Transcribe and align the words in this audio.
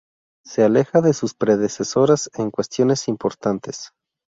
Se 0.43 0.63
aleja 0.63 1.01
de 1.01 1.13
sus 1.13 1.35
predecesoras 1.35 2.31
en 2.33 2.49
cuestiones 2.49 3.07
importantes. 3.07 3.91